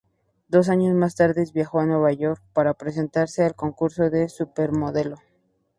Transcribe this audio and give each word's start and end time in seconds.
Dos 0.47 0.69
años 0.69 0.95
más 0.95 1.13
tarde 1.13 1.45
viajó 1.53 1.79
a 1.79 1.85
Nueva 1.85 2.11
York 2.11 2.41
para 2.53 2.73
presentarse 2.73 3.45
al 3.45 3.53
concurso 3.53 4.09
de 4.09 4.29
Supermodelo. 4.29 5.17